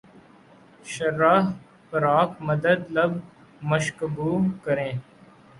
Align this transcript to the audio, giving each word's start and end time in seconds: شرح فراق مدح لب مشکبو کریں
شرح 0.85 1.43
فراق 1.91 2.29
مدح 2.41 2.77
لب 2.95 3.11
مشکبو 3.69 4.31
کریں 4.63 4.91